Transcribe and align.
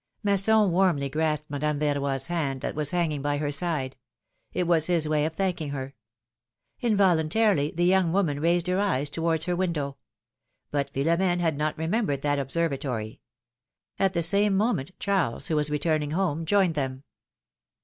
Masson 0.23 0.71
warmly 0.71 1.09
grasped 1.09 1.47
Madame 1.51 1.79
Verroy's 1.79 2.25
hand, 2.25 2.61
that 2.61 2.73
was 2.73 2.89
hanging 2.89 3.21
by 3.21 3.37
her 3.37 3.51
side: 3.51 3.95
it 4.51 4.65
was 4.65 4.87
his 4.87 5.07
way 5.07 5.25
of 5.27 5.35
thanking 5.35 5.69
her. 5.69 5.93
Involuntarily 6.79 7.69
the 7.69 7.85
young 7.85 8.11
woman 8.11 8.39
raised 8.39 8.65
her 8.65 8.79
eyes 8.79 9.11
towards 9.11 9.45
her 9.45 9.55
window'; 9.55 9.97
but 10.71 10.91
Philom^ne 10.91 11.39
had 11.39 11.55
not 11.55 11.77
remembered 11.77 12.21
that 12.23 12.39
observatory. 12.39 13.21
At 13.99 14.13
the 14.13 14.23
same 14.23 14.57
moment, 14.57 14.89
Charles, 14.99 15.49
who 15.49 15.55
was 15.55 15.69
returning 15.69 16.09
home, 16.09 16.47
joined 16.47 16.73
them. 16.73 17.03